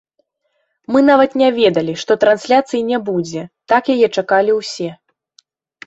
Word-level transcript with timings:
Мы 0.95 1.01
нават 1.09 1.31
не 1.41 1.49
ведалі, 1.59 1.93
што 2.05 2.11
трансляцыі 2.25 2.81
не 2.91 2.97
будзе, 3.13 3.41
так 3.75 3.83
яе 3.97 4.07
чакалі 4.17 4.61
ўсе. 4.61 4.89